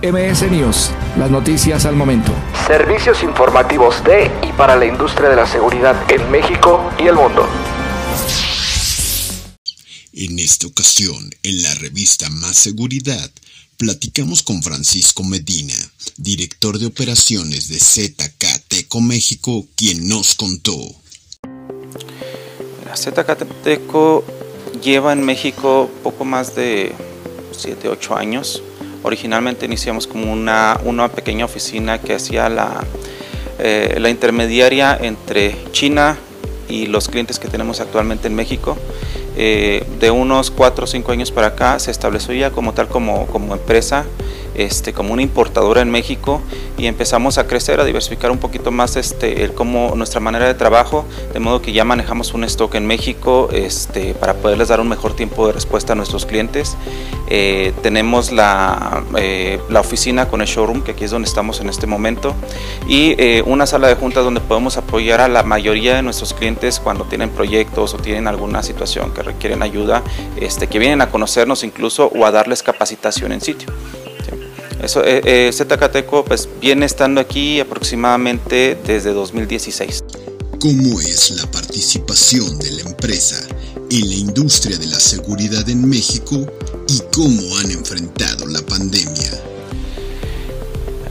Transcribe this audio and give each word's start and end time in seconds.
MS 0.00 0.48
News, 0.52 0.90
las 1.18 1.28
noticias 1.28 1.84
al 1.84 1.96
momento. 1.96 2.32
Servicios 2.68 3.24
informativos 3.24 4.04
de 4.04 4.30
y 4.48 4.52
para 4.52 4.76
la 4.76 4.86
industria 4.86 5.28
de 5.28 5.34
la 5.34 5.44
seguridad 5.44 5.96
en 6.08 6.30
México 6.30 6.88
y 7.00 7.08
el 7.08 7.16
mundo. 7.16 7.48
En 10.12 10.38
esta 10.38 10.68
ocasión, 10.68 11.28
en 11.42 11.62
la 11.64 11.74
revista 11.74 12.30
Más 12.30 12.56
Seguridad, 12.56 13.28
platicamos 13.76 14.44
con 14.44 14.62
Francisco 14.62 15.24
Medina, 15.24 15.74
director 16.16 16.78
de 16.78 16.86
operaciones 16.86 17.66
de 17.66 17.80
ZKTECO 17.80 19.00
México, 19.00 19.66
quien 19.74 20.08
nos 20.08 20.36
contó. 20.36 20.78
La 22.84 22.96
ZKTECO 22.96 24.24
lleva 24.80 25.12
en 25.12 25.24
México 25.24 25.90
poco 26.04 26.24
más 26.24 26.54
de 26.54 26.94
7, 27.50 27.88
8 27.88 28.16
años. 28.16 28.62
Originalmente 29.02 29.66
iniciamos 29.66 30.06
como 30.06 30.32
una, 30.32 30.78
una 30.84 31.08
pequeña 31.08 31.44
oficina 31.44 31.98
que 31.98 32.14
hacía 32.14 32.48
la, 32.48 32.84
eh, 33.58 33.96
la 34.00 34.10
intermediaria 34.10 34.98
entre 35.00 35.56
China 35.72 36.16
y 36.68 36.86
los 36.86 37.08
clientes 37.08 37.38
que 37.38 37.48
tenemos 37.48 37.80
actualmente 37.80 38.28
en 38.28 38.34
México. 38.34 38.76
Eh, 39.36 39.84
de 40.00 40.10
unos 40.10 40.50
4 40.50 40.84
o 40.84 40.86
5 40.86 41.12
años 41.12 41.30
para 41.30 41.48
acá 41.48 41.78
se 41.78 41.92
estableció 41.92 42.34
ya 42.34 42.50
como 42.50 42.74
tal 42.74 42.88
como, 42.88 43.26
como 43.26 43.54
empresa, 43.54 44.04
este, 44.54 44.92
como 44.92 45.12
una 45.12 45.22
importadora 45.22 45.80
en 45.80 45.90
México 45.90 46.40
y 46.76 46.86
empezamos 46.86 47.38
a 47.38 47.46
crecer, 47.46 47.80
a 47.80 47.84
diversificar 47.84 48.30
un 48.30 48.38
poquito 48.38 48.70
más 48.70 48.96
este, 48.96 49.44
el, 49.44 49.52
como 49.52 49.94
nuestra 49.96 50.20
manera 50.20 50.46
de 50.46 50.54
trabajo, 50.54 51.04
de 51.32 51.40
modo 51.40 51.62
que 51.62 51.72
ya 51.72 51.84
manejamos 51.84 52.34
un 52.34 52.44
stock 52.44 52.74
en 52.74 52.86
México 52.86 53.48
este, 53.52 54.14
para 54.14 54.34
poderles 54.34 54.68
dar 54.68 54.80
un 54.80 54.88
mejor 54.88 55.14
tiempo 55.14 55.46
de 55.46 55.52
respuesta 55.52 55.92
a 55.92 55.96
nuestros 55.96 56.26
clientes. 56.26 56.76
Eh, 57.30 57.72
tenemos 57.82 58.32
la, 58.32 59.04
eh, 59.16 59.60
la, 59.68 59.80
oficina 59.80 60.28
con 60.28 60.40
el 60.40 60.46
showroom, 60.46 60.82
que 60.82 60.92
aquí 60.92 61.04
es 61.04 61.10
donde 61.10 61.28
estamos 61.28 61.60
en 61.60 61.68
este 61.68 61.86
momento, 61.86 62.34
y 62.88 63.16
una 63.44 63.66
sala 63.66 63.88
de 63.88 63.94
juntas 63.94 64.24
donde 64.24 64.40
podemos 64.40 64.76
apoyar 64.76 65.20
a 65.20 65.28
la 65.28 65.42
mayoría 65.42 65.96
de 65.96 66.02
nuestros 66.02 66.32
clientes 66.32 66.80
cuando 66.80 67.04
tienen 67.04 67.30
proyectos 67.30 67.94
o 67.94 67.98
tienen 67.98 68.26
alguna 68.26 68.62
situación 68.62 69.12
que 69.12 69.22
requieren 69.22 69.62
ayuda, 69.62 70.02
este, 70.36 70.66
que 70.66 70.78
vienen 70.78 71.00
a 71.02 71.10
conocernos 71.10 71.64
incluso 71.64 72.10
o 72.14 72.24
a 72.24 72.30
darles 72.30 72.62
capacitación 72.62 73.32
en 73.32 73.40
sitio. 73.40 73.68
Eso, 74.82 75.04
eh, 75.04 75.20
eh 75.24 75.50
ZKTECO 75.52 76.24
pues, 76.24 76.48
viene 76.60 76.86
estando 76.86 77.20
aquí 77.20 77.60
aproximadamente 77.60 78.78
desde 78.86 79.12
2016. 79.12 80.04
¿Cómo 80.60 81.00
es 81.00 81.30
la 81.30 81.48
participación 81.50 82.58
de 82.58 82.70
la 82.72 82.82
empresa 82.82 83.40
en 83.90 84.08
la 84.08 84.14
industria 84.14 84.76
de 84.76 84.86
la 84.86 84.98
seguridad 84.98 85.68
en 85.68 85.88
México 85.88 86.46
y 86.88 87.00
cómo 87.14 87.58
han 87.58 87.70
enfrentado 87.70 88.46
la 88.46 88.60
pandemia? 88.62 89.30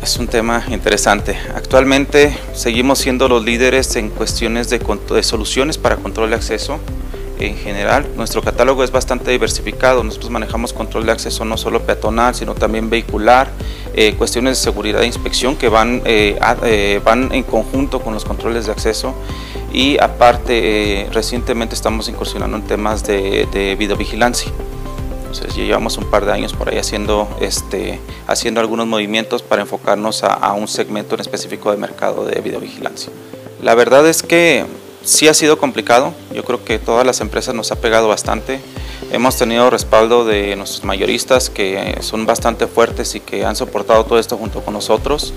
Es 0.02 0.18
un 0.18 0.28
tema 0.28 0.66
interesante. 0.70 1.38
Actualmente 1.56 2.38
seguimos 2.54 3.00
siendo 3.00 3.28
los 3.28 3.44
líderes 3.44 3.96
en 3.96 4.10
cuestiones 4.10 4.70
de, 4.70 4.80
de 4.80 5.24
soluciones 5.24 5.78
para 5.78 5.98
control 5.98 6.30
de 6.30 6.36
acceso 6.38 6.80
en 7.40 7.56
general. 7.58 8.06
Nuestro 8.16 8.42
catálogo 8.42 8.84
es 8.84 8.92
bastante 8.92 9.32
diversificado, 9.32 10.04
nosotros 10.04 10.32
manejamos 10.32 10.74
control 10.74 11.06
de 11.06 11.12
acceso 11.12 11.46
no 11.46 11.58
solo 11.58 11.82
peatonal, 11.82 12.36
sino 12.36 12.56
también 12.56 12.90
vehicular, 12.90 13.50
eh, 13.94 14.14
cuestiones 14.18 14.58
de 14.58 14.64
seguridad 14.64 15.02
e 15.02 15.08
inspección 15.08 15.56
que 15.56 15.70
van, 15.70 16.02
eh, 16.06 16.38
eh, 16.64 17.02
van 17.04 17.32
en 17.34 17.44
conjunto 17.44 18.00
con 18.02 18.14
los 18.14 18.26
controles 18.26 18.66
de 18.66 18.72
acceso 18.72 19.14
y 19.74 19.98
aparte 20.00 21.08
recientemente 21.12 21.76
estamos 21.76 22.08
incursionando 22.10 22.58
en 22.58 22.64
temas 22.64 23.04
de, 23.04 23.48
de 23.52 23.76
videovigilancia. 23.76 24.52
Entonces 25.22 25.56
llevamos 25.56 25.98
un 25.98 26.06
par 26.06 26.26
de 26.26 26.32
años 26.32 26.54
por 26.54 26.70
ahí 26.70 26.78
haciendo, 26.78 27.28
este, 27.42 28.00
haciendo 28.28 28.62
algunos 28.62 28.88
movimientos 28.88 29.44
para 29.44 29.62
enfocarnos 29.62 30.24
a, 30.24 30.34
a 30.34 30.54
un 30.54 30.68
segmento 30.68 31.16
en 31.16 31.22
específico 31.22 31.70
de 31.72 31.78
mercado 31.78 32.26
de 32.26 32.40
videovigilancia. 32.42 33.12
La 33.62 33.76
verdad 33.76 34.08
es 34.08 34.24
que 34.24 34.66
Sí 35.08 35.30
ha 35.30 35.34
sido 35.34 35.58
complicado, 35.58 36.14
yo 36.36 36.44
creo 36.44 36.66
que 36.66 36.80
todas 36.80 37.06
las 37.06 37.22
empresas 37.22 37.56
nos 37.56 37.72
ha 37.72 37.78
pegado 37.78 38.10
bastante. 38.10 38.60
Hemos 39.10 39.38
tenido 39.38 39.70
respaldo 39.70 40.26
de 40.26 40.54
nuestros 40.58 40.84
mayoristas 40.84 41.50
que 41.50 41.96
son 42.02 42.26
bastante 42.26 42.68
fuertes 42.68 43.16
y 43.16 43.22
que 43.22 43.46
han 43.46 43.56
soportado 43.56 44.04
todo 44.04 44.20
esto 44.20 44.36
junto 44.36 44.62
con 44.66 44.74
nosotros. 44.74 45.34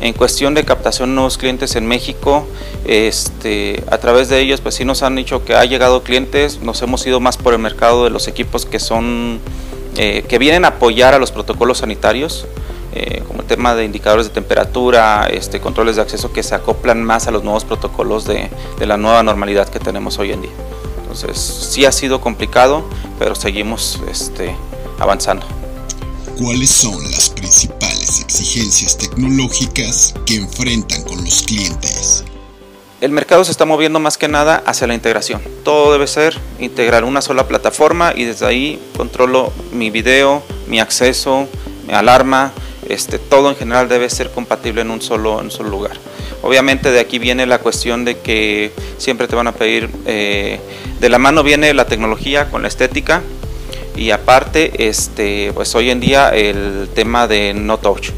En 0.00 0.12
cuestión 0.12 0.54
de 0.54 0.64
captación 0.64 1.10
de 1.10 1.14
nuevos 1.14 1.38
clientes 1.38 1.76
en 1.76 1.86
México, 1.86 2.48
este, 2.84 3.84
a 3.92 3.98
través 3.98 4.28
de 4.28 4.40
ellos 4.40 4.60
pues 4.60 4.74
sí 4.74 4.84
nos 4.84 5.04
han 5.04 5.14
dicho 5.14 5.44
que 5.44 5.54
ha 5.54 5.64
llegado 5.66 6.02
clientes, 6.02 6.58
nos 6.60 6.82
hemos 6.82 7.06
ido 7.06 7.20
más 7.20 7.36
por 7.36 7.54
el 7.54 7.60
mercado 7.60 8.02
de 8.02 8.10
los 8.10 8.26
equipos 8.26 8.66
que 8.66 8.80
son 8.80 9.38
eh, 9.98 10.24
que 10.28 10.38
vienen 10.38 10.64
a 10.64 10.68
apoyar 10.68 11.14
a 11.14 11.20
los 11.20 11.30
protocolos 11.30 11.78
sanitarios. 11.78 12.44
Eh, 12.94 13.22
como 13.26 13.41
tema 13.52 13.74
de 13.74 13.84
indicadores 13.84 14.28
de 14.28 14.32
temperatura, 14.32 15.28
este, 15.30 15.60
controles 15.60 15.96
de 15.96 16.02
acceso 16.02 16.32
que 16.32 16.42
se 16.42 16.54
acoplan 16.54 17.04
más 17.04 17.26
a 17.26 17.30
los 17.30 17.44
nuevos 17.44 17.66
protocolos 17.66 18.24
de, 18.24 18.48
de 18.78 18.86
la 18.86 18.96
nueva 18.96 19.22
normalidad 19.22 19.68
que 19.68 19.78
tenemos 19.78 20.18
hoy 20.18 20.32
en 20.32 20.40
día. 20.40 20.50
Entonces 21.02 21.38
sí 21.38 21.84
ha 21.84 21.92
sido 21.92 22.22
complicado, 22.22 22.82
pero 23.18 23.34
seguimos 23.34 24.00
este, 24.10 24.56
avanzando. 24.98 25.44
¿Cuáles 26.38 26.70
son 26.70 26.98
las 27.10 27.28
principales 27.28 28.22
exigencias 28.22 28.96
tecnológicas 28.96 30.14
que 30.24 30.36
enfrentan 30.36 31.02
con 31.02 31.22
los 31.22 31.42
clientes? 31.42 32.24
El 33.02 33.10
mercado 33.10 33.44
se 33.44 33.50
está 33.50 33.66
moviendo 33.66 34.00
más 34.00 34.16
que 34.16 34.28
nada 34.28 34.62
hacia 34.64 34.86
la 34.86 34.94
integración. 34.94 35.42
Todo 35.62 35.92
debe 35.92 36.06
ser 36.06 36.38
integrar 36.58 37.04
una 37.04 37.20
sola 37.20 37.46
plataforma 37.46 38.14
y 38.16 38.24
desde 38.24 38.46
ahí 38.46 38.80
controlo 38.96 39.52
mi 39.72 39.90
video, 39.90 40.42
mi 40.68 40.80
acceso, 40.80 41.46
mi 41.86 41.92
alarma, 41.92 42.52
este, 42.92 43.18
todo 43.18 43.48
en 43.48 43.56
general 43.56 43.88
debe 43.88 44.10
ser 44.10 44.30
compatible 44.30 44.82
en 44.82 44.90
un, 44.90 45.00
solo, 45.00 45.38
en 45.38 45.46
un 45.46 45.50
solo 45.50 45.70
lugar. 45.70 45.92
Obviamente 46.42 46.90
de 46.90 47.00
aquí 47.00 47.18
viene 47.18 47.46
la 47.46 47.58
cuestión 47.58 48.04
de 48.04 48.18
que 48.18 48.72
siempre 48.98 49.28
te 49.28 49.36
van 49.36 49.46
a 49.46 49.52
pedir, 49.52 49.88
eh, 50.06 50.60
de 51.00 51.08
la 51.08 51.18
mano 51.18 51.42
viene 51.42 51.72
la 51.72 51.86
tecnología 51.86 52.50
con 52.50 52.62
la 52.62 52.68
estética 52.68 53.22
y 53.96 54.10
aparte, 54.10 54.88
este, 54.88 55.52
pues 55.54 55.74
hoy 55.74 55.90
en 55.90 56.00
día 56.00 56.30
el 56.30 56.88
tema 56.94 57.26
de 57.26 57.54
no 57.54 57.78
touch. 57.78 58.10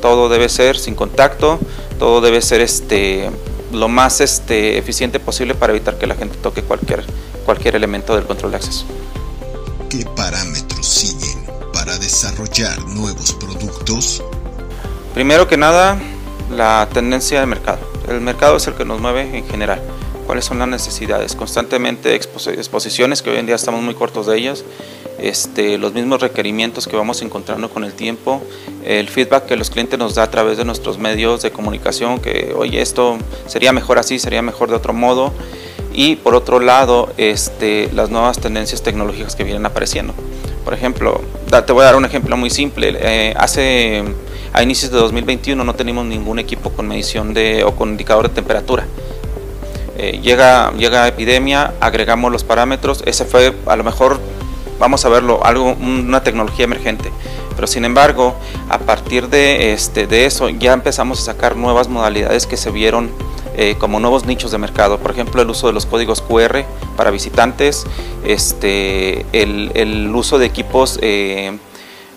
Todo 0.00 0.28
debe 0.28 0.48
ser 0.48 0.78
sin 0.78 0.94
contacto, 0.94 1.58
todo 1.98 2.20
debe 2.20 2.40
ser 2.40 2.60
este, 2.60 3.30
lo 3.72 3.88
más 3.88 4.20
este, 4.20 4.78
eficiente 4.78 5.20
posible 5.20 5.54
para 5.54 5.72
evitar 5.72 5.98
que 5.98 6.06
la 6.06 6.14
gente 6.14 6.36
toque 6.42 6.62
cualquier, 6.62 7.04
cualquier 7.44 7.76
elemento 7.76 8.14
del 8.14 8.24
control 8.24 8.52
de 8.52 8.56
acceso. 8.58 8.86
¿Qué 9.90 10.04
parámetros 10.16 10.95
desarrollar 12.26 12.78
nuevos 12.86 13.32
productos? 13.34 14.22
Primero 15.14 15.46
que 15.46 15.56
nada, 15.56 15.98
la 16.50 16.88
tendencia 16.92 17.40
de 17.40 17.46
mercado. 17.46 17.78
El 18.08 18.20
mercado 18.20 18.56
es 18.56 18.66
el 18.66 18.74
que 18.74 18.84
nos 18.84 19.00
mueve 19.00 19.36
en 19.36 19.46
general. 19.46 19.80
¿Cuáles 20.26 20.44
son 20.44 20.58
las 20.58 20.68
necesidades? 20.68 21.36
Constantemente 21.36 22.14
exposiciones, 22.14 23.22
que 23.22 23.30
hoy 23.30 23.38
en 23.38 23.46
día 23.46 23.54
estamos 23.54 23.80
muy 23.80 23.94
cortos 23.94 24.26
de 24.26 24.36
ellas, 24.36 24.64
este, 25.18 25.78
los 25.78 25.94
mismos 25.94 26.20
requerimientos 26.20 26.88
que 26.88 26.96
vamos 26.96 27.22
encontrando 27.22 27.70
con 27.70 27.84
el 27.84 27.92
tiempo, 27.92 28.42
el 28.84 29.08
feedback 29.08 29.46
que 29.46 29.56
los 29.56 29.70
clientes 29.70 29.96
nos 29.98 30.16
da 30.16 30.24
a 30.24 30.30
través 30.30 30.58
de 30.58 30.64
nuestros 30.64 30.98
medios 30.98 31.42
de 31.42 31.52
comunicación, 31.52 32.18
que 32.18 32.52
oye, 32.56 32.82
esto 32.82 33.18
sería 33.46 33.72
mejor 33.72 33.98
así, 33.98 34.18
sería 34.18 34.42
mejor 34.42 34.68
de 34.68 34.74
otro 34.74 34.92
modo, 34.92 35.32
y 35.92 36.16
por 36.16 36.34
otro 36.34 36.58
lado, 36.58 37.08
este, 37.16 37.88
las 37.94 38.10
nuevas 38.10 38.38
tendencias 38.38 38.82
tecnológicas 38.82 39.36
que 39.36 39.44
vienen 39.44 39.64
apareciendo. 39.64 40.12
Por 40.66 40.74
ejemplo, 40.74 41.20
te 41.64 41.72
voy 41.72 41.82
a 41.82 41.84
dar 41.84 41.94
un 41.94 42.04
ejemplo 42.04 42.36
muy 42.36 42.50
simple. 42.50 42.92
Eh, 43.00 43.32
hace 43.36 44.02
a 44.52 44.64
inicios 44.64 44.90
de 44.90 44.98
2021 44.98 45.62
no 45.62 45.74
teníamos 45.76 46.06
ningún 46.06 46.40
equipo 46.40 46.70
con 46.70 46.88
medición 46.88 47.34
de 47.34 47.62
o 47.62 47.76
con 47.76 47.90
indicador 47.90 48.28
de 48.28 48.34
temperatura. 48.34 48.84
Eh, 49.96 50.18
llega, 50.20 50.72
llega 50.72 51.06
epidemia, 51.06 51.74
agregamos 51.78 52.32
los 52.32 52.42
parámetros, 52.42 53.04
ese 53.06 53.24
fue 53.24 53.54
a 53.66 53.76
lo 53.76 53.84
mejor, 53.84 54.18
vamos 54.80 55.04
a 55.04 55.08
verlo, 55.08 55.46
algo, 55.46 55.70
una 55.70 56.24
tecnología 56.24 56.64
emergente. 56.64 57.12
Pero 57.54 57.68
sin 57.68 57.84
embargo, 57.84 58.34
a 58.68 58.80
partir 58.80 59.28
de, 59.28 59.72
este, 59.72 60.08
de 60.08 60.26
eso 60.26 60.48
ya 60.48 60.72
empezamos 60.72 61.20
a 61.20 61.32
sacar 61.32 61.54
nuevas 61.54 61.86
modalidades 61.86 62.44
que 62.48 62.56
se 62.56 62.72
vieron 62.72 63.12
eh, 63.56 63.76
como 63.78 64.00
nuevos 64.00 64.26
nichos 64.26 64.50
de 64.50 64.58
mercado. 64.58 64.98
Por 64.98 65.10
ejemplo, 65.10 65.40
el 65.40 65.48
uso 65.48 65.66
de 65.66 65.72
los 65.72 65.86
códigos 65.86 66.20
QR 66.20 66.64
para 66.96 67.10
visitantes, 67.10 67.84
este, 68.24 69.24
el, 69.32 69.72
el 69.74 70.14
uso 70.14 70.38
de 70.38 70.44
equipos 70.44 70.98
eh, 71.00 71.56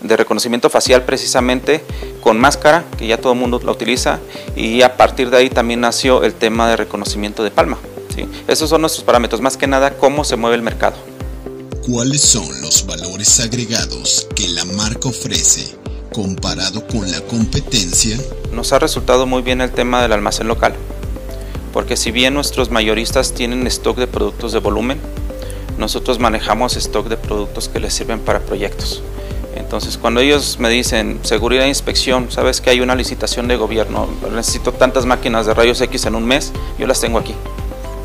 de 0.01 0.18
reconocimiento 0.18 0.69
facial 0.69 1.03
precisamente 1.03 1.81
con 2.21 2.38
máscara, 2.39 2.83
que 2.97 3.07
ya 3.07 3.18
todo 3.18 3.33
el 3.33 3.39
mundo 3.39 3.62
la 3.63 3.71
utiliza, 3.71 4.19
y 4.56 4.81
a 4.81 4.97
partir 4.97 5.30
de 5.30 5.38
ahí 5.38 5.50
también 5.50 5.80
nació 5.80 6.24
el 6.24 6.33
tema 6.33 6.69
de 6.69 6.75
reconocimiento 6.75 7.41
de 7.44 7.51
palma. 7.51 7.77
¿sí? 8.13 8.27
Esos 8.50 8.69
son 8.69 8.81
nuestros 8.81 9.06
parámetros, 9.06 9.39
más 9.39 9.56
que 9.56 9.68
nada 9.68 9.97
cómo 9.97 10.25
se 10.25 10.36
mueve 10.36 10.57
el 10.57 10.62
mercado. 10.62 10.97
¿Cuáles 11.89 12.21
son 12.21 12.62
los 12.62 12.86
valores 12.86 13.39
agregados 13.39 14.27
que 14.36 14.47
la 14.50 14.65
marca 14.65 15.07
ofrece 15.07 15.74
comparado 16.13 16.86
con 16.86 17.09
la 17.09 17.21
competencia? 17.21 18.18
Nos 18.51 18.74
ha 18.74 18.80
resultado 18.80 19.25
muy 19.25 19.41
bien 19.41 19.62
el 19.62 19.71
tema 19.71 20.01
del 20.01 20.12
almacén 20.12 20.50
local 20.50 20.74
porque 21.79 21.95
si 21.95 22.11
bien 22.11 22.33
nuestros 22.33 22.71
mayoristas 22.71 23.33
tienen 23.33 23.65
stock 23.67 23.97
de 23.97 24.05
productos 24.05 24.51
de 24.51 24.59
volumen, 24.59 24.99
nosotros 25.77 26.19
manejamos 26.19 26.75
stock 26.75 27.07
de 27.07 27.15
productos 27.15 27.69
que 27.69 27.79
les 27.79 27.93
sirven 27.93 28.19
para 28.19 28.41
proyectos. 28.41 29.01
Entonces, 29.55 29.97
cuando 29.97 30.19
ellos 30.19 30.59
me 30.59 30.67
dicen 30.67 31.21
seguridad 31.21 31.63
e 31.63 31.69
inspección, 31.69 32.29
sabes 32.31 32.59
que 32.59 32.69
hay 32.69 32.81
una 32.81 32.95
licitación 32.95 33.47
de 33.47 33.55
gobierno, 33.55 34.09
necesito 34.35 34.73
tantas 34.73 35.05
máquinas 35.05 35.45
de 35.45 35.53
rayos 35.53 35.79
X 35.79 36.05
en 36.05 36.15
un 36.15 36.25
mes, 36.25 36.51
yo 36.77 36.85
las 36.85 36.99
tengo 36.99 37.17
aquí. 37.17 37.33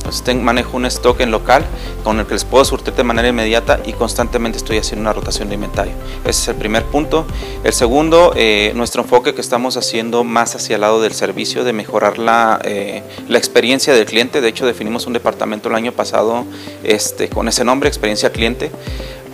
Entonces 0.04 0.36
manejo 0.36 0.76
un 0.76 0.84
stock 0.86 1.20
en 1.20 1.30
local 1.30 1.64
con 2.04 2.20
el 2.20 2.26
que 2.26 2.34
les 2.34 2.44
puedo 2.44 2.64
surtir 2.64 2.92
de 2.94 3.04
manera 3.04 3.28
inmediata 3.28 3.80
y 3.84 3.94
constantemente 3.94 4.58
estoy 4.58 4.76
haciendo 4.76 5.00
una 5.00 5.14
rotación 5.14 5.48
de 5.48 5.54
inventario. 5.54 5.94
Ese 6.24 6.42
es 6.42 6.48
el 6.48 6.56
primer 6.56 6.84
punto. 6.84 7.24
El 7.64 7.72
segundo, 7.72 8.32
eh, 8.36 8.72
nuestro 8.74 9.02
enfoque 9.02 9.34
que 9.34 9.40
estamos 9.40 9.78
haciendo 9.78 10.22
más 10.22 10.54
hacia 10.54 10.74
el 10.74 10.82
lado 10.82 11.00
del 11.00 11.14
servicio, 11.14 11.64
de 11.64 11.72
mejorar 11.72 12.18
la, 12.18 12.60
eh, 12.64 13.02
la 13.28 13.38
experiencia 13.38 13.94
del 13.94 14.04
cliente. 14.04 14.42
De 14.42 14.48
hecho, 14.48 14.66
definimos 14.66 15.06
un 15.06 15.14
departamento 15.14 15.70
el 15.70 15.74
año 15.74 15.92
pasado 15.92 16.44
este, 16.82 17.30
con 17.30 17.48
ese 17.48 17.64
nombre, 17.64 17.88
experiencia 17.88 18.30
cliente, 18.30 18.70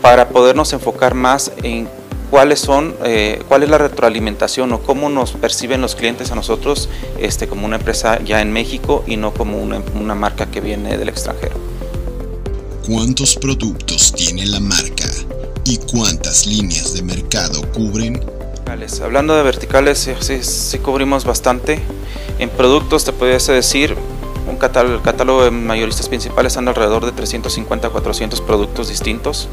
para 0.01 0.29
podernos 0.29 0.73
enfocar 0.73 1.15
más 1.15 1.51
en 1.63 1.89
cuáles 2.31 2.61
son, 2.61 2.95
eh, 3.05 3.43
cuál 3.49 3.63
es 3.63 3.69
la 3.69 3.79
retroalimentación 3.79 4.73
o 4.73 4.81
cómo 4.81 5.09
nos 5.09 5.33
perciben 5.33 5.81
los 5.81 5.95
clientes 5.95 6.31
a 6.31 6.35
nosotros 6.35 6.89
este, 7.19 7.49
como 7.49 7.67
una 7.67 7.77
empresa 7.77 8.21
ya 8.25 8.41
en 8.41 8.53
México 8.53 9.05
y 9.07 9.17
no 9.17 9.35
como 9.35 9.59
una, 9.59 9.83
una 9.95 10.15
marca 10.15 10.47
que 10.47 10.61
viene 10.61 10.97
del 10.97 11.09
extranjero. 11.09 11.57
¿Cuántos 12.87 13.37
productos 13.37 14.13
tiene 14.13 14.47
la 14.47 14.61
marca 14.61 15.09
y 15.65 15.77
cuántas 15.77 16.47
líneas 16.47 16.95
de 16.95 17.03
mercado 17.03 17.63
cubren? 17.73 18.21
Hablando 19.03 19.35
de 19.35 19.43
verticales, 19.43 20.09
sí, 20.21 20.43
sí, 20.43 20.79
cubrimos 20.79 21.25
bastante. 21.25 21.81
En 22.39 22.49
productos 22.49 23.05
te 23.05 23.13
podría 23.13 23.39
decir, 23.39 23.97
catálogo, 24.61 25.03
catálogo 25.03 25.43
de 25.43 25.51
mayoristas 25.51 26.09
principales 26.09 26.57
anda 26.57 26.71
alrededor 26.71 27.05
de 27.05 27.11
350 27.11 27.89
a 27.89 27.91
400 27.91 28.41
productos 28.43 28.89
distintos 28.89 29.49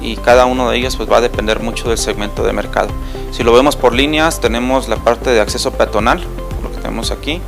y 0.00 0.16
cada 0.16 0.46
uno 0.46 0.70
de 0.70 0.78
ellos 0.78 0.96
pues, 0.96 1.10
va 1.10 1.18
a 1.18 1.20
depender 1.20 1.60
mucho 1.60 1.88
del 1.88 1.98
segmento 1.98 2.42
de 2.44 2.52
mercado. 2.52 2.88
Si 3.32 3.42
lo 3.42 3.52
vemos 3.52 3.76
por 3.76 3.94
líneas, 3.94 4.40
tenemos 4.40 4.88
la 4.88 4.96
parte 4.96 5.30
de 5.30 5.40
acceso 5.40 5.72
peatonal, 5.72 6.22
lo 6.62 6.70
que 6.70 6.76
tenemos 6.76 7.10
aquí, 7.10 7.40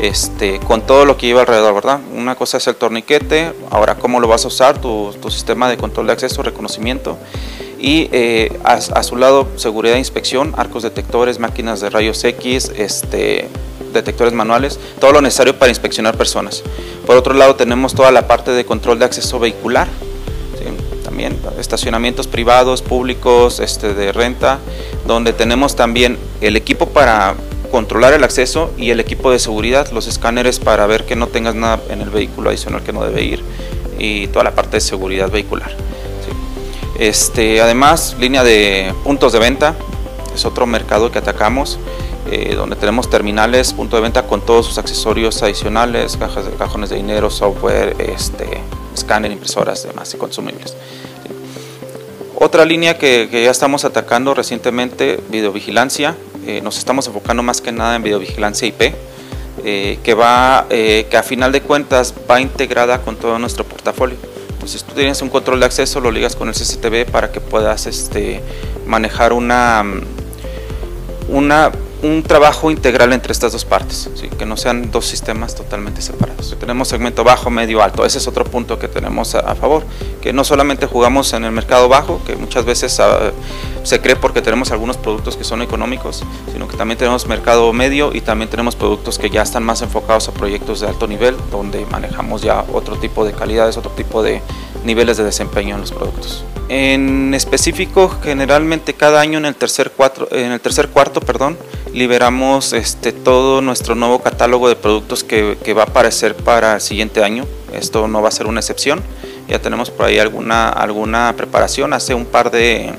este, 0.00 0.60
con 0.60 0.82
todo 0.82 1.04
lo 1.04 1.16
que 1.16 1.26
lleva 1.26 1.40
alrededor, 1.40 1.74
¿verdad? 1.74 2.00
Una 2.14 2.34
cosa 2.34 2.58
es 2.58 2.66
el 2.66 2.76
torniquete, 2.76 3.52
ahora 3.70 3.96
cómo 3.96 4.20
lo 4.20 4.28
vas 4.28 4.44
a 4.44 4.48
usar, 4.48 4.80
tu, 4.80 5.14
tu 5.20 5.30
sistema 5.30 5.68
de 5.68 5.76
control 5.76 6.06
de 6.06 6.12
acceso, 6.14 6.42
reconocimiento, 6.42 7.18
y 7.78 8.08
eh, 8.12 8.58
a, 8.64 8.74
a, 8.74 9.02
su 9.02 9.16
lado 9.16 9.46
seguridad 9.56 9.96
e 9.96 9.98
inspección, 9.98 10.52
arcos 10.56 10.82
detectores, 10.82 11.38
máquinas 11.38 11.80
de 11.80 11.90
rayos 11.90 12.22
X, 12.24 12.72
este, 12.76 13.48
detectores 13.98 14.32
manuales, 14.32 14.78
todo 15.00 15.12
lo 15.12 15.20
necesario 15.20 15.58
para 15.58 15.70
inspeccionar 15.70 16.16
personas. 16.16 16.62
Por 17.06 17.16
otro 17.16 17.34
lado 17.34 17.54
tenemos 17.54 17.94
toda 17.94 18.10
la 18.10 18.26
parte 18.26 18.50
de 18.50 18.64
control 18.64 18.98
de 18.98 19.04
acceso 19.04 19.38
vehicular, 19.38 19.88
estacionamientos 21.58 22.26
privados, 22.26 22.82
públicos, 22.82 23.60
este, 23.60 23.94
de 23.94 24.12
renta, 24.12 24.58
donde 25.06 25.32
tenemos 25.32 25.76
también 25.76 26.18
el 26.40 26.56
equipo 26.56 26.88
para 26.88 27.34
controlar 27.70 28.14
el 28.14 28.24
acceso 28.24 28.72
y 28.78 28.90
el 28.90 29.00
equipo 29.00 29.30
de 29.30 29.38
seguridad, 29.38 29.90
los 29.90 30.06
escáneres 30.06 30.58
para 30.58 30.86
ver 30.86 31.04
que 31.04 31.16
no 31.16 31.26
tengas 31.26 31.54
nada 31.54 31.80
en 31.90 32.00
el 32.00 32.10
vehículo 32.10 32.48
adicional 32.48 32.82
que 32.82 32.92
no 32.92 33.04
debe 33.04 33.22
ir 33.22 33.42
y 33.98 34.28
toda 34.28 34.44
la 34.44 34.52
parte 34.52 34.78
de 34.78 34.80
seguridad 34.80 35.30
vehicular. 35.30 35.70
Este, 36.98 37.60
además, 37.60 38.16
línea 38.18 38.42
de 38.42 38.92
puntos 39.04 39.32
de 39.32 39.38
venta, 39.38 39.74
es 40.34 40.44
otro 40.44 40.66
mercado 40.66 41.10
que 41.12 41.18
atacamos, 41.18 41.78
eh, 42.30 42.54
donde 42.54 42.76
tenemos 42.76 43.08
terminales, 43.10 43.72
punto 43.72 43.96
de 43.96 44.02
venta 44.02 44.26
con 44.26 44.40
todos 44.44 44.66
sus 44.66 44.78
accesorios 44.78 45.42
adicionales, 45.42 46.16
cajas 46.16 46.44
de, 46.44 46.52
cajones 46.52 46.90
de 46.90 46.96
dinero, 46.96 47.30
software, 47.30 47.96
este, 47.98 48.46
escáner, 48.94 49.32
impresoras, 49.32 49.82
demás 49.84 50.12
y 50.14 50.16
consumibles. 50.16 50.74
Otra 52.40 52.64
línea 52.64 52.96
que, 52.96 53.28
ya 53.30 53.50
estamos 53.50 53.84
atacando 53.84 54.32
recientemente, 54.32 55.18
videovigilancia. 55.28 56.16
Eh, 56.46 56.60
nos 56.62 56.78
estamos 56.78 57.06
enfocando 57.08 57.42
más 57.42 57.60
que 57.60 57.72
nada 57.72 57.96
en 57.96 58.04
videovigilancia 58.04 58.68
IP, 58.68 58.94
eh, 59.64 59.98
que, 60.04 60.14
va, 60.14 60.66
eh, 60.70 61.08
que 61.10 61.16
a 61.16 61.24
final 61.24 61.50
de 61.50 61.62
cuentas 61.62 62.14
va 62.30 62.40
integrada 62.40 63.02
con 63.02 63.16
todo 63.16 63.40
nuestro 63.40 63.64
portafolio. 63.64 64.16
Entonces 64.52 64.84
tú 64.84 64.94
tienes 64.94 65.20
un 65.20 65.30
control 65.30 65.58
de 65.58 65.66
acceso, 65.66 66.00
lo 66.00 66.12
ligas 66.12 66.36
con 66.36 66.46
el 66.46 66.54
CCTV 66.54 67.10
para 67.10 67.32
que 67.32 67.40
puedas 67.40 67.86
este, 67.86 68.40
manejar 68.86 69.32
una, 69.32 69.84
una 71.28 71.72
un 72.02 72.22
trabajo 72.22 72.70
integral 72.70 73.12
entre 73.12 73.32
estas 73.32 73.52
dos 73.52 73.64
partes, 73.64 74.08
que 74.38 74.46
no 74.46 74.56
sean 74.56 74.90
dos 74.90 75.06
sistemas 75.06 75.54
totalmente 75.54 76.00
separados. 76.00 76.56
Tenemos 76.58 76.88
segmento 76.88 77.24
bajo, 77.24 77.50
medio, 77.50 77.82
alto, 77.82 78.04
ese 78.04 78.18
es 78.18 78.28
otro 78.28 78.44
punto 78.44 78.78
que 78.78 78.88
tenemos 78.88 79.34
a, 79.34 79.54
favor, 79.54 79.82
que 80.20 80.32
no 80.32 80.44
solamente 80.44 80.86
jugamos 80.86 81.32
en 81.32 81.44
el 81.44 81.52
mercado 81.52 81.88
bajo, 81.88 82.20
que 82.24 82.36
muchas 82.36 82.64
veces 82.64 83.00
ah, 83.00 83.32
se 83.82 84.00
cree 84.00 84.16
porque 84.16 84.42
tenemos 84.42 84.70
algunos 84.70 84.96
productos 84.96 85.36
que 85.36 85.44
son 85.44 85.62
económicos, 85.62 86.22
sino 86.52 86.68
que 86.68 86.76
también 86.76 86.98
tenemos 86.98 87.26
mercado 87.26 87.72
medio 87.72 88.14
y 88.14 88.20
también 88.20 88.48
tenemos 88.48 88.76
productos 88.76 89.18
que 89.18 89.30
ya 89.30 89.42
están 89.42 89.64
más 89.64 89.82
enfocados 89.82 90.28
a 90.28 90.32
proyectos 90.32 90.80
de 90.80 90.88
alto 90.88 91.06
nivel, 91.06 91.36
donde 91.50 91.84
manejamos 91.86 92.42
ya 92.42 92.64
otro 92.72 92.96
tipo 92.96 93.24
de 93.24 93.32
calidades, 93.32 93.76
otro 93.76 93.90
tipo 93.90 94.22
de 94.22 94.40
niveles 94.84 95.16
de 95.16 95.24
desempeño 95.24 95.74
en 95.74 95.80
los 95.80 95.92
productos. 95.92 96.44
En 96.68 97.32
específico, 97.32 98.10
generalmente 98.22 98.92
cada 98.92 99.20
año 99.20 99.38
en 99.38 99.46
el 99.46 99.54
tercer, 99.54 99.90
en 100.32 100.52
el 100.52 100.60
tercer 100.60 100.88
cuarto, 100.88 101.20
perdón, 101.20 101.56
liberamos 101.94 102.74
este, 102.74 103.12
todo 103.12 103.62
nuestro 103.62 103.94
nuevo 103.94 104.18
catálogo 104.18 104.68
de 104.68 104.76
productos 104.76 105.24
que, 105.24 105.56
va 105.72 105.82
a 105.82 105.86
aparecer 105.86 106.34
para 106.34 106.74
el 106.74 106.80
siguiente 106.82 107.24
año. 107.24 107.46
Esto 107.72 108.06
no 108.06 108.20
va 108.20 108.28
a 108.28 108.32
ser 108.32 108.46
una 108.46 108.60
excepción. 108.60 109.00
Ya 109.48 109.60
tenemos 109.60 109.90
por 109.90 110.06
ahí 110.06 110.18
alguna, 110.18 110.68
alguna 110.68 111.32
preparación. 111.36 111.94
Hace 111.94 112.12
un 112.12 112.26
par 112.26 112.50
de... 112.50 112.92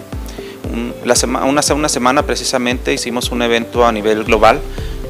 una 1.06 1.62
semana 1.90 2.24
precisamente 2.24 2.92
hicimos 2.92 3.30
un 3.30 3.44
evento 3.44 3.86
a 3.86 3.92
nivel 3.92 4.24
global 4.24 4.60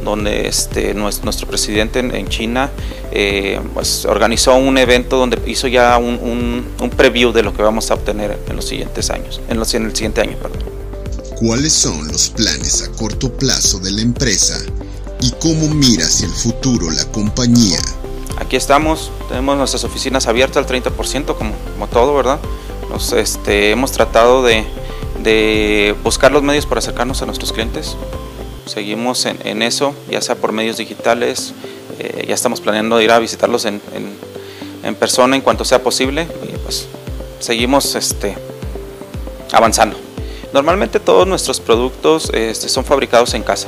donde 0.03 0.47
este, 0.47 0.93
nuestro, 0.93 1.47
presidente 1.47 1.99
en, 1.99 2.27
China 2.27 2.69
eh, 3.11 3.59
pues, 3.73 4.05
organizó 4.05 4.55
un 4.55 4.77
evento 4.77 5.17
donde 5.17 5.39
hizo 5.45 5.67
ya 5.67 5.97
un, 5.97 6.65
un, 6.79 6.89
preview 6.89 7.31
de 7.31 7.43
lo 7.43 7.53
que 7.53 7.61
vamos 7.61 7.91
a 7.91 7.93
obtener 7.93 8.39
en 8.47 8.55
los 8.55 8.65
siguientes 8.65 9.09
años, 9.09 9.41
en, 9.49 9.57
los, 9.57 9.73
en 9.73 9.85
el 9.85 9.95
siguiente 9.95 10.21
año. 10.21 10.37
Perdón 10.41 10.79
cuáles 11.39 11.71
son 11.71 12.05
los 12.09 12.29
planes 12.29 12.83
a 12.83 12.91
corto 12.97 13.31
plazo 13.31 13.79
de 13.79 13.91
la 13.91 14.01
empresa 14.01 14.59
y 15.21 15.31
cómo 15.39 15.69
mira 15.69 16.05
hacia 16.05 16.27
el 16.27 16.33
futuro 16.33 16.91
la 16.91 17.05
compañía. 17.11 17.79
Aquí 18.37 18.57
estamos, 18.57 19.09
tenemos 19.29 19.57
nuestras 19.57 19.83
oficinas 19.85 20.27
abiertas 20.27 20.57
al 20.57 20.67
30%, 20.67 21.35
como, 21.35 21.53
como 21.73 21.87
todo, 21.87 22.13
¿verdad? 22.13 22.39
Nos, 22.89 23.13
este, 23.13 23.71
hemos 23.71 23.91
tratado 23.91 24.43
de, 24.43 24.65
de, 25.23 25.95
buscar 26.03 26.31
los 26.31 26.43
medios 26.43 26.65
para 26.65 26.79
acercarnos 26.79 27.21
a 27.21 27.25
nuestros 27.25 27.53
clientes. 27.53 27.95
Seguimos 28.69 29.25
en, 29.25 29.63
eso, 29.63 29.95
ya 30.11 30.21
sea 30.21 30.35
por 30.35 30.51
medios 30.51 30.77
digitales, 30.77 31.55
eh, 31.97 32.25
ya 32.27 32.35
estamos 32.35 32.61
planeando 32.61 33.01
ir 33.01 33.09
a 33.09 33.17
visitarlos 33.17 33.65
en, 33.65 33.81
persona 34.99 35.35
en 35.35 35.41
cuanto 35.41 35.65
sea 35.65 35.81
posible 35.81 36.27
y 36.47 36.55
pues 36.59 36.87
seguimos 37.39 37.95
este, 37.95 38.37
avanzando. 39.51 39.97
Normalmente 40.53 40.99
todos 40.99 41.27
nuestros 41.27 41.59
productos 41.59 42.29
este, 42.31 42.69
son 42.69 42.85
fabricados 42.85 43.33
en 43.33 43.41
casa. 43.41 43.67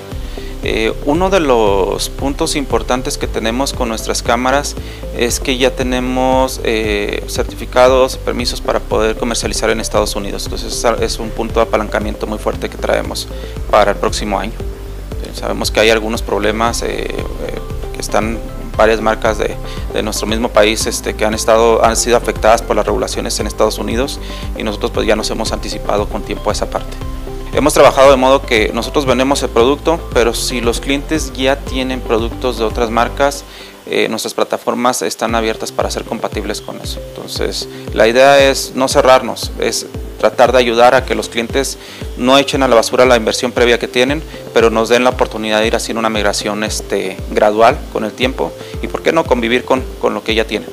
Eh, 0.63 0.93
uno 1.05 1.31
de 1.31 1.39
los 1.39 2.09
puntos 2.09 2.55
importantes 2.55 3.17
que 3.17 3.25
tenemos 3.25 3.73
con 3.73 3.89
nuestras 3.89 4.21
cámaras 4.21 4.75
es 5.17 5.39
que 5.39 5.57
ya 5.57 5.71
tenemos 5.71 6.61
eh, 6.63 7.23
certificados, 7.27 8.17
permisos 8.17 8.61
para 8.61 8.79
poder 8.79 9.17
comercializar 9.17 9.71
en 9.71 9.79
Estados 9.79 10.15
Unidos. 10.15 10.43
Entonces 10.45 10.85
es 11.01 11.17
un 11.17 11.31
punto 11.31 11.55
de 11.55 11.61
apalancamiento 11.61 12.27
muy 12.27 12.37
fuerte 12.37 12.69
que 12.69 12.77
traemos 12.77 13.27
para 13.71 13.93
el 13.93 13.97
próximo 13.97 14.37
año. 14.37 14.53
Sabemos 15.33 15.71
que 15.71 15.79
hay 15.79 15.89
algunos 15.89 16.21
problemas 16.21 16.81
eh, 16.81 17.07
que 17.93 17.99
están 17.99 18.39
varias 18.77 19.01
marcas 19.01 19.37
de, 19.37 19.55
nuestro 20.01 20.27
mismo 20.27 20.49
país 20.49 20.85
este, 20.87 21.13
que 21.13 21.25
han, 21.25 21.33
estado, 21.33 21.83
han 21.83 21.95
sido 21.95 22.17
afectadas 22.17 22.61
por 22.61 22.75
las 22.75 22.85
regulaciones 22.85 23.39
en 23.39 23.47
Estados 23.47 23.77
Unidos 23.77 24.19
y 24.57 24.63
nosotros 24.63 24.91
pues 24.91 25.05
ya 25.05 25.15
nos 25.15 25.29
hemos 25.29 25.51
anticipado 25.51 26.07
con 26.07 26.23
tiempo 26.23 26.49
a 26.49 26.53
esa 26.53 26.69
parte. 26.69 26.97
Hemos 27.53 27.73
trabajado 27.73 28.11
de 28.11 28.17
modo 28.17 28.41
que 28.41 28.71
nosotros 28.73 29.05
vendemos 29.05 29.43
el 29.43 29.49
producto, 29.49 29.99
pero 30.13 30.33
si 30.33 30.61
los 30.61 30.79
clientes 30.79 31.33
ya 31.33 31.57
tienen 31.57 31.99
productos 31.99 32.57
de 32.57 32.63
otras 32.63 32.89
marcas, 32.89 33.43
eh, 33.87 34.07
nuestras 34.07 34.33
plataformas 34.33 35.01
están 35.01 35.35
abiertas 35.35 35.71
para 35.73 35.91
ser 35.91 36.05
compatibles 36.05 36.61
con 36.61 36.79
eso. 36.79 37.01
Entonces, 37.09 37.67
la 37.93 38.07
idea 38.07 38.39
es 38.39 38.71
no 38.73 38.87
cerrarnos, 38.87 39.51
es 39.59 39.85
tratar 40.21 40.51
de 40.51 40.59
ayudar 40.59 40.93
a 40.93 41.03
que 41.03 41.15
los 41.15 41.29
clientes 41.29 41.79
no 42.15 42.37
echen 42.37 42.61
a 42.61 42.67
la 42.67 42.75
basura 42.75 43.07
la 43.07 43.17
inversión 43.17 43.51
previa 43.51 43.79
que 43.79 43.87
tienen, 43.87 44.21
pero 44.53 44.69
nos 44.69 44.87
den 44.87 45.03
la 45.03 45.09
oportunidad 45.09 45.61
de 45.61 45.67
ir 45.67 45.75
haciendo 45.75 45.99
una 45.99 46.11
migración 46.11 46.63
este, 46.63 47.17
gradual 47.31 47.75
con 47.91 48.03
el 48.03 48.11
tiempo 48.11 48.53
y 48.83 48.87
por 48.87 49.01
qué 49.01 49.11
no 49.11 49.23
convivir 49.23 49.65
con, 49.65 49.83
con 49.99 50.13
lo 50.13 50.23
que 50.23 50.35
ya 50.35 50.45
tienen. 50.45 50.69